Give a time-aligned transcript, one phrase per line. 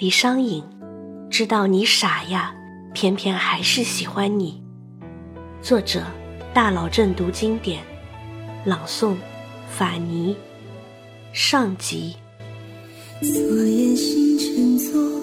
[0.00, 0.62] 李商隐，
[1.28, 2.54] 知道你傻呀，
[2.94, 4.62] 偏偏还是喜欢你。
[5.60, 6.04] 作者：
[6.54, 7.82] 大佬正读经典，
[8.64, 9.16] 朗诵：
[9.68, 10.36] 法尼。
[11.32, 12.14] 上集。
[13.20, 15.17] 昨夜星辰昨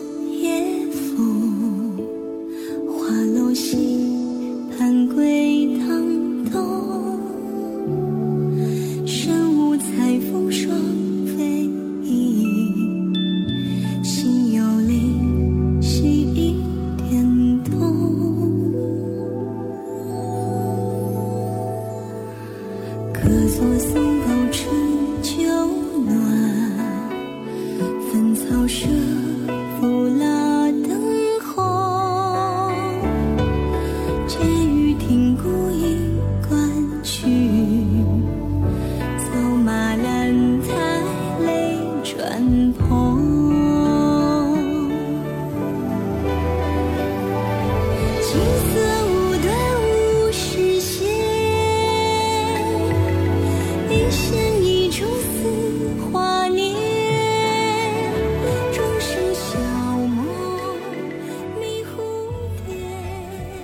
[23.15, 24.14] 客坐松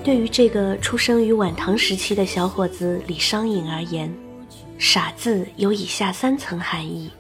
[0.04, 4.12] 对于这个出生于晚唐时期的小伙子李商隐而言
[4.80, 7.12] ，“傻”字有以下三层含义：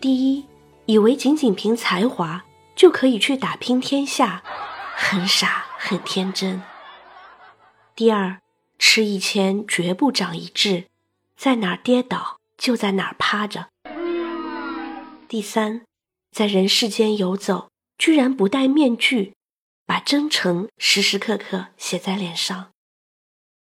[0.00, 0.44] 第一，
[0.86, 2.42] 以为仅仅凭才华
[2.74, 4.42] 就可以去打拼天下，
[4.96, 6.62] 很傻很天真；
[7.94, 8.38] 第二，
[8.78, 10.84] 吃一堑绝不长一智，
[11.36, 13.66] 在哪儿跌倒就在哪儿趴着；
[15.28, 15.82] 第三，
[16.34, 19.34] 在人世间游走，居然不戴面具。
[19.92, 22.70] 把真诚时时刻刻写在脸上，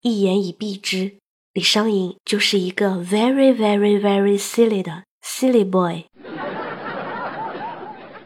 [0.01, 1.19] 一言以蔽之，
[1.53, 6.05] 李商隐就是一个 very very very silly 的 silly boy。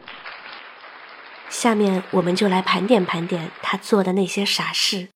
[1.50, 5.10] 下面我们就来盘点盘点他做的那些傻事。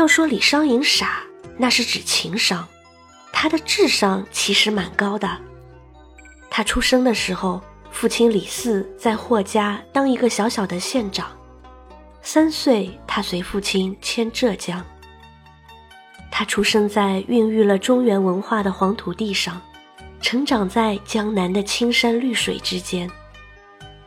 [0.00, 1.20] 要说李商隐傻，
[1.58, 2.66] 那是指情商，
[3.34, 5.28] 他的智商其实蛮高的。
[6.48, 7.60] 他出生的时候，
[7.92, 11.28] 父亲李嗣在霍家当一个小小的县长，
[12.22, 14.82] 三岁他随父亲迁浙江。
[16.30, 19.60] 他出生在孕育了中原文化的黄土地上，
[20.22, 23.06] 成长在江南的青山绿水之间。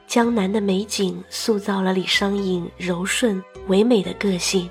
[0.07, 4.67] 江南的美景塑造了李商隐柔顺唯美的个性。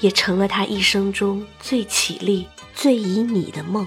[0.00, 3.86] 也成了他一生中最绮丽、最旖旎的梦。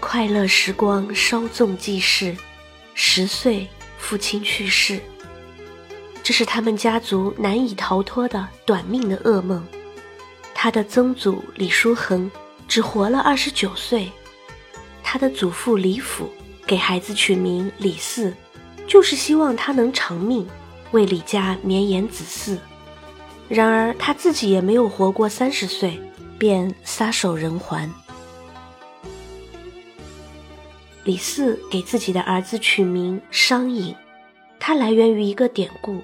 [0.00, 2.36] 快乐时光稍纵即逝，
[2.94, 5.00] 十岁父亲去世，
[6.22, 9.66] 这是他们家族难以逃脱的短命的噩梦。
[10.54, 12.30] 他的曾祖李叔恒
[12.66, 14.10] 只活了二十九岁，
[15.02, 16.30] 他的祖父李府
[16.66, 18.34] 给孩子取名李四，
[18.86, 20.48] 就是希望他能长命，
[20.90, 22.58] 为李家绵延子嗣。
[23.48, 25.98] 然而他自己也没有活过三十岁，
[26.38, 27.90] 便撒手人寰。
[31.04, 33.96] 李四给自己的儿子取名商隐，
[34.60, 36.02] 它来源于一个典故：“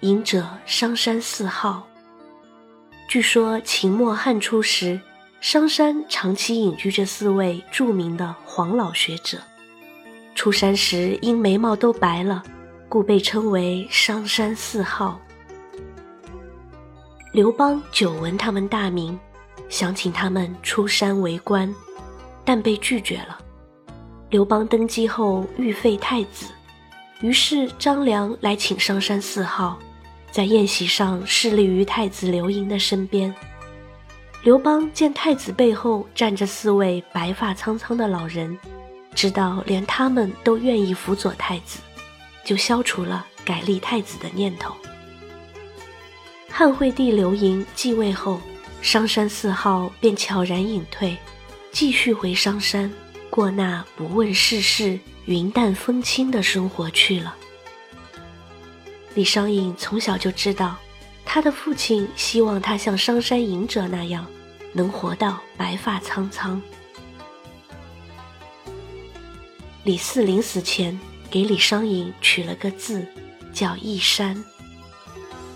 [0.00, 1.86] 隐者商山四号。”
[3.06, 5.00] 据说秦末汉初时，
[5.40, 9.38] 商山长期隐居着四位著名的黄老学者。
[10.34, 12.42] 出山时因眉毛都白了，
[12.88, 15.20] 故被称为商山四号。
[17.32, 19.16] 刘邦久闻他们大名，
[19.68, 21.72] 想请他们出山为官，
[22.44, 23.38] 但被拒绝了。
[24.30, 26.46] 刘邦登基后欲废太子，
[27.20, 29.78] 于是张良来请上山四号，
[30.32, 33.32] 在宴席上侍立于太子刘盈的身边。
[34.42, 38.58] 刘邦见太子背后站着四位白发苍苍的老人，
[39.14, 41.78] 知道连他们都愿意辅佐太子，
[42.44, 44.74] 就消除了改立太子的念头。
[46.50, 48.40] 汉惠帝刘盈继位后，
[48.82, 51.16] 商山四号便悄然隐退，
[51.72, 52.92] 继续回商山
[53.30, 57.34] 过那不问世事、云淡风轻的生活去了。
[59.14, 60.76] 李商隐从小就知道，
[61.24, 64.26] 他的父亲希望他像商山隐者那样，
[64.72, 66.60] 能活到白发苍苍。
[69.82, 70.98] 李嗣临死前
[71.30, 73.06] 给李商隐取了个字，
[73.52, 74.44] 叫义山。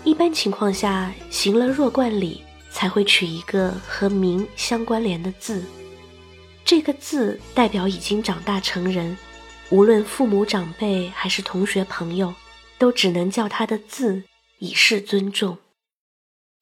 [0.05, 5.65] 一般情况下，行了弱冠礼才会取一个和名相关联的字。
[6.63, 9.17] 这个字代表已经长大成人，
[9.71, 12.35] 无论父母长辈还是同学朋友，
[12.77, 14.23] 都只能叫他的字
[14.59, 15.57] 以示尊重。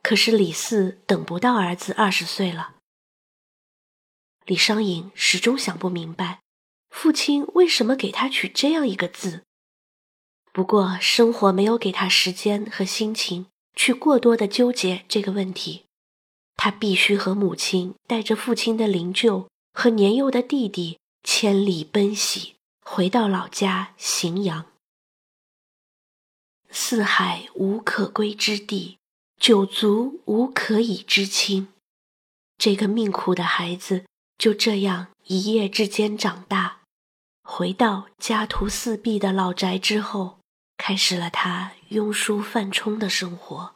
[0.01, 2.75] 可是李四等不到儿子二十岁了，
[4.45, 6.39] 李商隐始终想不明白，
[6.89, 9.43] 父亲为什么给他取这样一个字。
[10.53, 15.83] 不过生活没有给他时间和心情去过多的纠结这个问题，
[16.55, 22.53] 他必须和母亲带着父亲的灵柩和年幼的弟弟千里奔袭，
[22.85, 24.67] 回到老家荥阳。
[26.69, 28.97] 四海无可归之地。
[29.39, 31.67] 九族无可以知亲，
[32.57, 34.05] 这个命苦的孩子
[34.37, 36.83] 就这样一夜之间长大，
[37.43, 40.39] 回到家徒四壁的老宅之后，
[40.77, 43.75] 开始了他庸书泛冲的生活。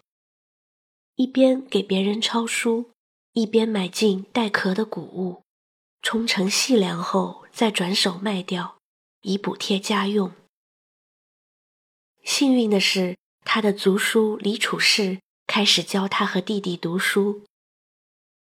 [1.16, 2.92] 一边给别人抄书，
[3.34, 5.44] 一边买进带壳的谷物，
[6.02, 8.78] 冲成细粮后再转手卖掉，
[9.22, 10.32] 以补贴家用。
[12.24, 15.20] 幸运的是，他的族叔李处士。
[15.48, 17.46] 开始教他和弟弟读书。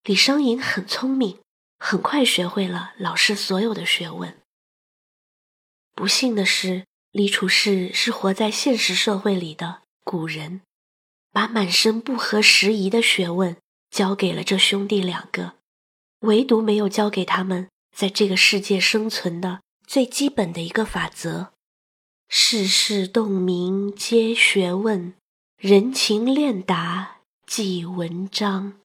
[0.04, 1.40] 李商隐很聪明，
[1.76, 4.40] 很快学会了老师所有的学问。
[5.92, 10.62] 不幸的是，李处士是活在现实社会里的古人，
[11.30, 13.56] 把满身不合时宜的学问
[13.88, 15.52] 教给了这兄弟两个，
[16.22, 21.52] 唯独没有教给他们在这个世界生存的最基本的一个法则：
[22.28, 25.14] 世事洞明皆学问。
[25.56, 28.80] 人情练达即文章。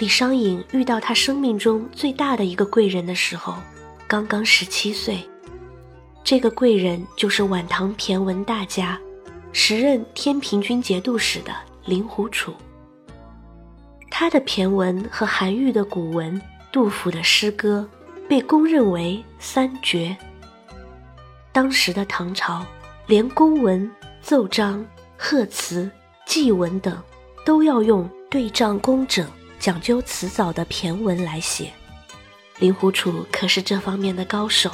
[0.00, 3.54] 李商隐遇到他生命中最大的一个贵人的时候，
[4.08, 5.20] 刚刚十七岁。
[6.24, 8.98] 这个贵人就是晚唐骈文大家。
[9.52, 11.52] 时任天平军节度使的
[11.84, 12.54] 令狐楚，
[14.10, 16.40] 他的骈文和韩愈的古文、
[16.72, 17.86] 杜甫的诗歌
[18.26, 20.16] 被公认为三绝。
[21.52, 22.64] 当时的唐朝，
[23.06, 23.90] 连公文、
[24.22, 24.82] 奏章、
[25.18, 25.90] 贺词、
[26.24, 26.96] 祭文等，
[27.44, 29.28] 都要用对仗工整、
[29.60, 31.70] 讲究辞藻的骈文来写。
[32.58, 34.70] 令狐楚可是这方面的高手。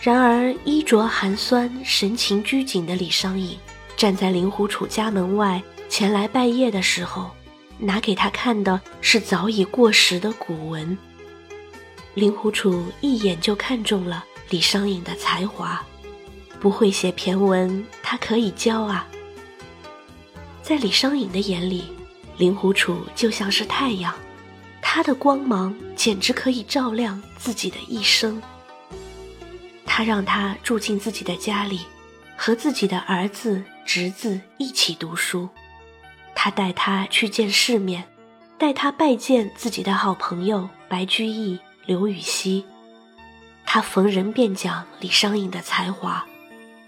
[0.00, 3.58] 然而，衣着寒酸、神情拘谨的李商隐，
[3.96, 7.30] 站在令狐楚家门外前来拜谒的时候，
[7.78, 10.98] 拿给他看的是早已过时的古文。
[12.12, 15.82] 令狐楚一眼就看中了李商隐的才华，
[16.60, 19.06] 不会写骈文，他可以教啊。
[20.62, 21.84] 在李商隐的眼里，
[22.36, 24.14] 令狐楚就像是太阳，
[24.82, 28.42] 他的光芒简直可以照亮自己的一生。
[29.86, 31.80] 他让他住进自己的家里，
[32.36, 35.48] 和自己的儿子、侄子一起读书。
[36.34, 38.04] 他带他去见世面，
[38.58, 42.64] 带他拜见自己的好朋友白居易、刘禹锡。
[43.64, 46.26] 他逢人便讲李商隐的才华，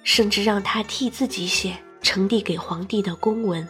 [0.03, 3.67] 甚至让他替自己写呈递给皇帝的公文。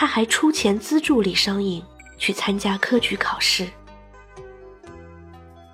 [0.00, 1.82] 他还出钱资助李商隐
[2.18, 3.66] 去参加科举考试。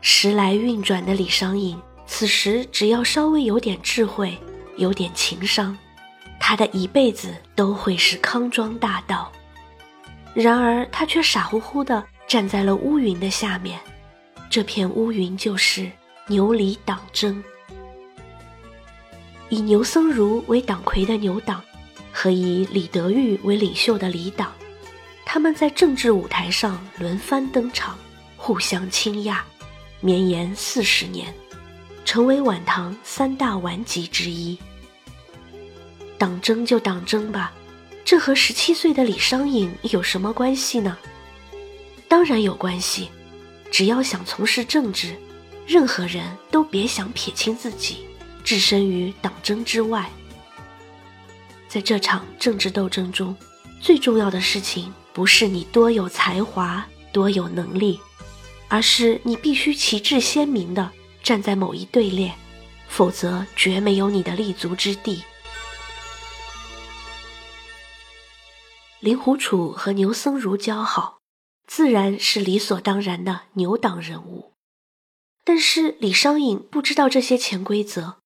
[0.01, 1.79] 时来运转的李商隐。
[2.07, 4.39] 此时，只要稍微有点智慧，
[4.79, 5.77] 有点情商，
[6.41, 9.31] 他的一辈子都会是康庄大道。
[10.33, 13.79] 然而，他却傻乎乎地站在了乌云的下面，
[14.49, 15.91] 这片乌云就是
[16.29, 17.45] 牛李党争。
[19.51, 21.63] 以牛僧孺为党魁的牛党，
[22.17, 24.53] 和以李德裕为领袖的李党，
[25.27, 27.99] 他们在政治舞台上轮番登场，
[28.37, 29.37] 互相倾轧，
[30.01, 31.35] 绵延四十年。
[32.05, 34.57] 成为晚唐三大顽疾之一。
[36.17, 37.53] 党争就党争吧，
[38.05, 40.97] 这和十七岁的李商隐有什么关系呢？
[42.07, 43.09] 当然有关系。
[43.73, 45.17] 只要想从事政治，
[45.67, 48.07] 任何人都别想撇清自己，
[48.45, 50.09] 置身于党争之外。
[51.75, 53.37] 在这场政治斗争中，
[53.81, 57.99] 最重要的事情不是你多有才华、多有能力，
[58.69, 60.93] 而是你必须旗帜鲜明的。
[61.21, 62.33] 站在某一队列，
[62.87, 65.25] 否则绝没有你的立足之地。
[69.01, 71.19] 令狐楚和牛僧孺交好，
[71.67, 74.53] 自然是理所当然的牛党人物。
[75.43, 78.19] 但是李商隐不知道这些潜规则，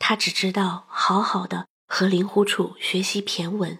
[0.00, 3.78] 他只知道好好的和令狐楚学习骈文，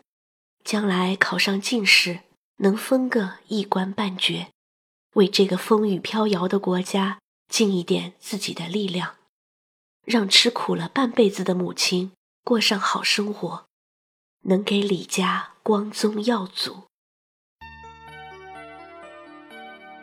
[0.65, 2.21] 将来考上进士，
[2.57, 4.49] 能分个一官半爵，
[5.15, 7.19] 为这个风雨飘摇的国家。
[7.49, 9.17] 尽一点自己的力量。
[10.05, 12.13] 让吃苦了半辈子的母亲
[12.45, 13.67] 过上好生活，
[14.43, 16.85] 能给李家光宗耀祖。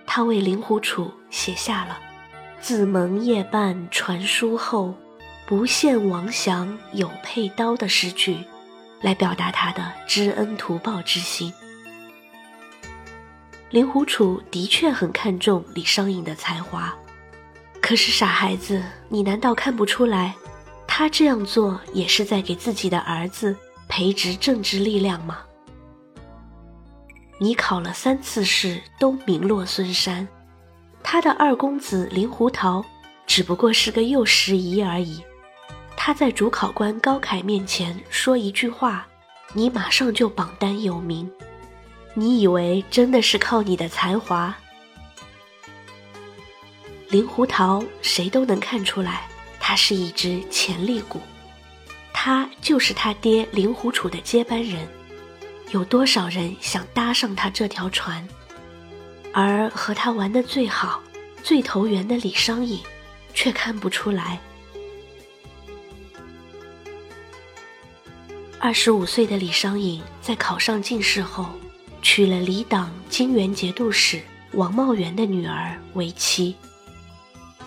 [0.05, 2.01] 他为令狐楚写下了
[2.59, 4.93] “自蒙夜半传书后，
[5.47, 8.37] 不羡王祥有佩刀”的诗句，
[8.99, 11.53] 来表达他的知恩图报之心。
[13.69, 16.93] 令狐楚的确很看重李商隐的才华，
[17.81, 20.35] 可是傻孩子，你难道看不出来，
[20.85, 23.55] 他这样做也是在给自己的儿子
[23.87, 25.39] 培植政治力量吗？
[27.39, 30.27] 你考了三次试都名落孙山，
[31.01, 32.83] 他的二公子令狐桃
[33.25, 35.23] 只不过是个幼时仪而已，
[35.97, 39.05] 他在主考官高凯面前说一句话，
[39.51, 41.29] 你马上就榜单有名。
[42.13, 44.55] 你以为真的是靠你的才华？
[47.09, 49.27] 令狐桃谁都能看出来，
[49.59, 51.19] 他是一只潜力股，
[52.13, 54.87] 他就是他爹令狐楚的接班人。
[55.71, 58.25] 有多少人想搭上他这条船？
[59.33, 61.01] 而和他玩的最好、
[61.43, 62.79] 最投缘的李商隐，
[63.33, 64.39] 却看不出来。
[68.59, 71.47] 二十五岁的李商隐在考上进士后。
[71.99, 74.21] 娶了李党金元节度使
[74.53, 76.55] 王茂元的女儿为妻。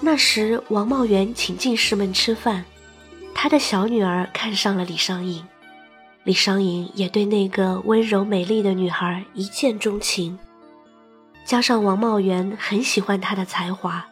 [0.01, 2.65] 那时，王茂元请进士们吃饭，
[3.35, 5.45] 他的小女儿看上了李商隐，
[6.25, 10.39] 李商隐也对那个温柔美丽的女孩一见钟情。
[11.45, 14.07] 加上王茂元很喜欢他的才华，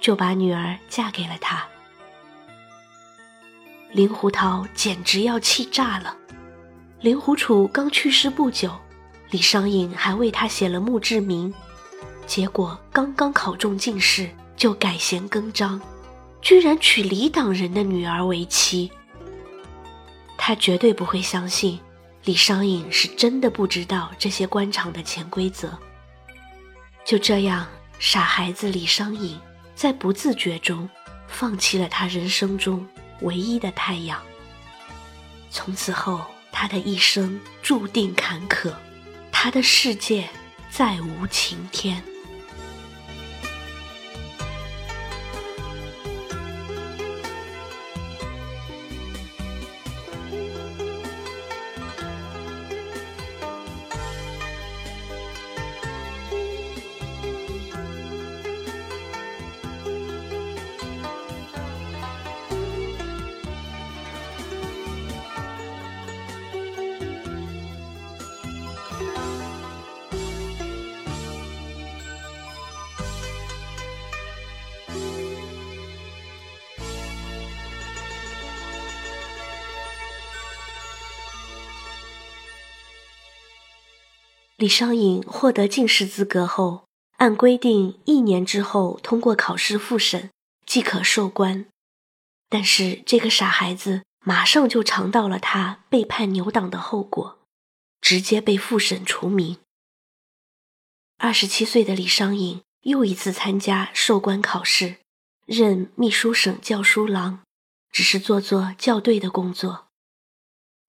[0.00, 1.66] 就把女儿嫁给了他。
[3.90, 6.16] 令狐桃简直要气炸了。
[7.02, 8.72] 令狐楚刚去世不久。
[9.30, 11.52] 李商隐还为他写了墓志铭，
[12.26, 15.80] 结果刚刚考中进士就改弦更张，
[16.40, 18.90] 居然娶李党人的女儿为妻。
[20.36, 21.80] 他绝对不会相信
[22.24, 25.76] 李商隐是真的不知道这些官场的潜规则。
[27.04, 27.66] 就这样，
[27.98, 29.40] 傻孩子李商隐
[29.74, 30.88] 在不自觉中
[31.26, 32.86] 放弃了他人生中
[33.22, 34.20] 唯一的太阳。
[35.50, 36.20] 从此后，
[36.52, 38.72] 他的一生注定坎坷。
[39.32, 40.28] 他的世界
[40.70, 42.11] 再无晴天。
[84.62, 86.84] 李商隐获得进士资格后，
[87.16, 90.30] 按规定一年之后通过考试复审
[90.64, 91.66] 即可授官。
[92.48, 97.40] 但是这个傻孩子马上就尝到了他背叛牛党的后果，
[98.00, 99.56] 直接被复审除名。
[101.18, 104.98] 二十七岁的李商隐又一次参加授官考试，
[105.44, 107.40] 任秘书省校书郎，
[107.90, 109.88] 只是做做校对的工作。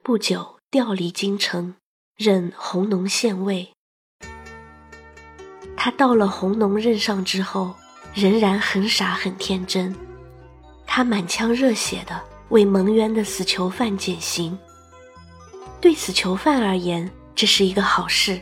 [0.03, 1.73] 不久调离京城。
[2.15, 3.67] 任弘农县尉。
[5.75, 7.75] 他到了弘农任上之后，
[8.13, 9.95] 仍然很傻很天真。
[10.85, 14.57] 他满腔热血的为蒙冤的死囚犯减刑。
[15.81, 18.37] 对死囚犯而言，这是一个好事；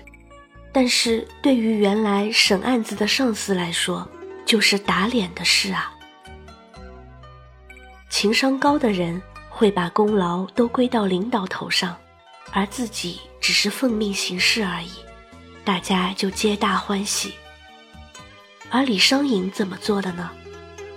[0.73, 4.07] 但是对于原来审案子的上司来说，
[4.45, 5.93] 就是打脸的事啊。
[8.09, 11.95] 情商高的人会把功劳都归到领导头上。
[12.53, 14.91] 而自己只是奉命行事而已，
[15.65, 17.33] 大家就皆大欢喜。
[18.69, 20.29] 而李商隐怎么做的呢？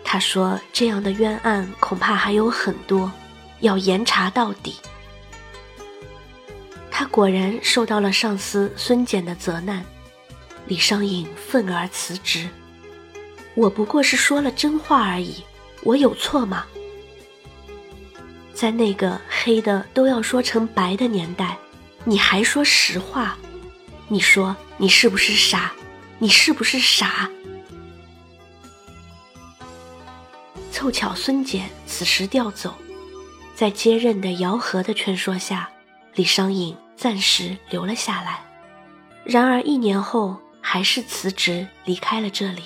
[0.04, 3.10] 他说：“这样的冤案恐怕还有很多，
[3.60, 4.76] 要严查到底。”
[6.88, 9.84] 他果然受到了上司孙简的责难，
[10.66, 12.48] 李商隐愤而辞职。
[13.56, 15.42] 我不过是说了真话而已，
[15.82, 16.64] 我有错吗？
[18.52, 21.58] 在那个黑的都要说成白的年代，
[22.04, 23.36] 你还说实话？
[24.08, 25.72] 你说你是不是傻？
[26.18, 27.30] 你是不是傻？
[30.70, 32.74] 凑巧孙简此时调走，
[33.54, 35.70] 在接任的姚和的劝说下，
[36.14, 38.40] 李商隐暂时留了下来。
[39.24, 42.62] 然而一年后，还是辞职离开了这里。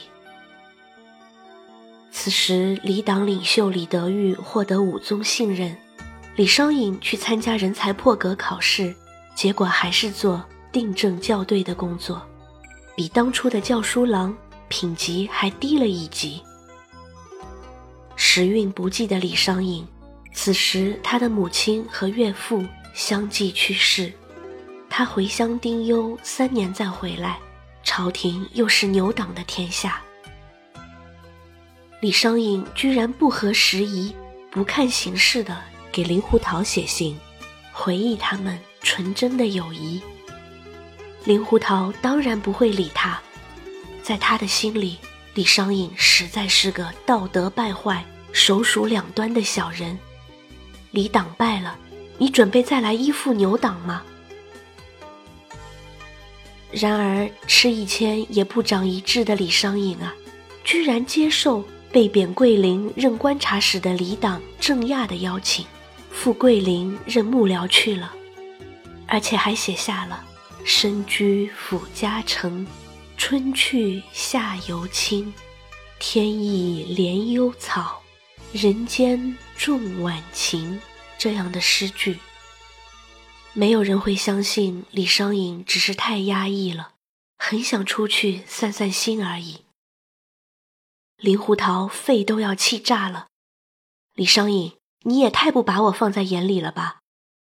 [2.10, 5.76] 此时，李党领袖李德裕获得武宗信任，
[6.34, 8.94] 李商隐去参加人才破格考试，
[9.38, 12.20] 结果还是做订正校对的工作，
[12.96, 16.42] 比当初的教书郎品级还低了一级。
[18.16, 19.86] 时运不济的李商隐，
[20.32, 24.12] 此时他的母亲和岳父相继去世，
[24.90, 27.38] 他回乡丁忧三年再回来，
[27.84, 30.02] 朝廷又是牛党的天下。
[32.00, 34.12] 李商隐居然不合时宜、
[34.50, 35.56] 不看形势的
[35.92, 37.16] 给林胡桃写信，
[37.72, 40.00] 回忆他们纯真的友谊。
[41.24, 43.20] 令狐桃当然不会理他，
[44.02, 44.98] 在他的心里，
[45.34, 49.98] 李商隐实在是个道德败坏、手鼠两端的小人。
[50.90, 51.78] 李党败了，
[52.16, 54.02] 你准备再来依附牛党吗？
[56.70, 60.14] 然而吃一堑也不长一智的李商隐啊，
[60.64, 61.64] 居然接受。
[61.90, 65.64] 被贬桂林任观察使的李党郑亚的邀请，
[66.10, 68.12] 赴桂林任幕僚去了，
[69.08, 70.24] 而且还写下了
[70.64, 72.66] “身居府家城，
[73.16, 75.32] 春去夏犹青，
[75.98, 78.02] 天意怜幽草，
[78.52, 80.80] 人间重晚晴”
[81.18, 82.18] 这样的诗句。
[83.54, 86.92] 没有人会相信李商隐只是太压抑了，
[87.38, 89.64] 很想出去散散心而已。
[91.16, 93.26] 林胡桃肺都要气炸了，
[94.14, 97.00] 李商隐，你也太不把我放在眼里了吧？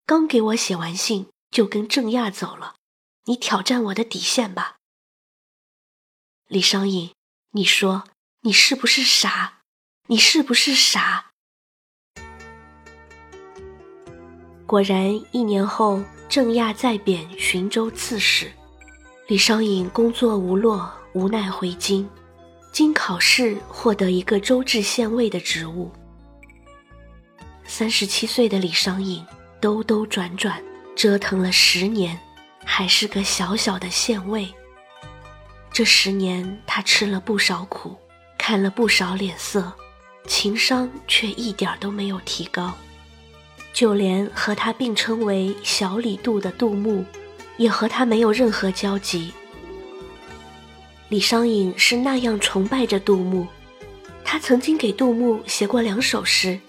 [0.05, 2.77] 刚给我写完信就跟郑亚走了，
[3.27, 4.79] 你挑战我的底线吧？
[6.49, 7.13] 李商隐，
[7.51, 8.05] 你说
[8.41, 9.59] 你是不是傻？
[10.09, 11.33] 你是不是傻？
[14.67, 18.51] 果然，一年后，郑亚再贬寻州刺史，
[19.29, 22.09] 李商隐工作无落，无奈回京。
[22.73, 25.93] 经考试获得一个州治县尉的职务。
[27.67, 29.23] 三十七岁的李商隐
[29.61, 32.19] 兜兜转转折腾了十年，
[32.65, 34.49] 还是个小小的县尉。
[35.73, 37.97] 这十年他吃了不少苦，
[38.39, 39.73] 看了不少脸色，
[40.27, 42.73] 情商却一点都没有提高。
[43.73, 47.05] 就连和他并称为“小李杜”的杜牧，
[47.57, 49.33] 也和他没有任何交集。
[51.09, 53.47] 李商隐是那样崇拜着杜牧，
[54.23, 56.61] 他曾经给杜牧写过两首诗，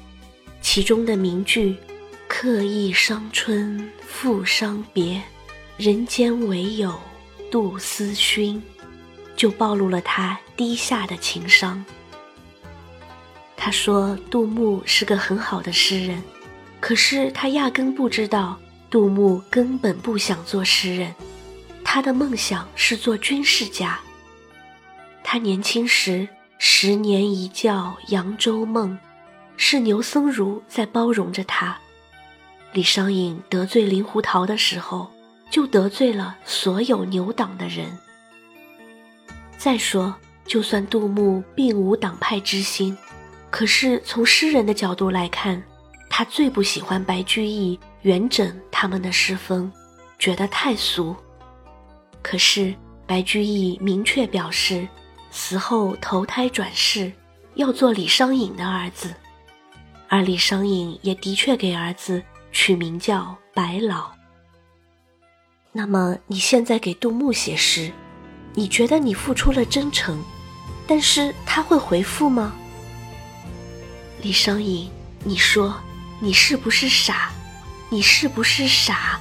[0.62, 1.76] 其中的名句
[2.30, 5.22] “客意伤春复伤别，
[5.76, 6.98] 人间唯有
[7.52, 8.62] 杜思勋”，
[9.36, 11.84] 就暴露了他低下的情商。
[13.58, 16.24] 他说杜牧是个很好的诗人，
[16.80, 18.58] 可是他压根不知道
[18.90, 21.14] 杜牧根本不想做诗人，
[21.84, 24.00] 他的梦想是做军事家。
[25.24, 28.98] 他年轻时十年一觉扬州梦，
[29.58, 31.78] 是牛僧孺在包容着他。
[32.74, 35.10] 李商隐得罪令狐桃的时候，
[35.50, 37.98] 就得罪了所有牛党的人。
[39.58, 40.14] 再说，
[40.46, 42.98] 就算杜牧并无党派之心，
[43.50, 45.64] 可是从诗人的角度来看，
[46.10, 49.72] 他最不喜欢白居易、元稹他们的诗风，
[50.20, 51.16] 觉得太俗。
[52.22, 52.74] 可是
[53.06, 54.88] 白居易明确表示。
[55.36, 57.12] 死后投胎转世，
[57.56, 59.12] 要做李商隐的儿子，
[60.08, 62.22] 而李商隐也的确给儿子
[62.54, 64.12] 取名叫白老。
[65.74, 67.92] 那么你现在给杜牧写诗，
[68.54, 70.24] 你觉得你付出了真诚，
[70.88, 72.54] 但是他会回复吗？
[74.22, 74.90] 李商隐，
[75.24, 75.76] 你说
[76.22, 77.32] 你是不是傻？
[77.90, 79.20] 你是不是傻？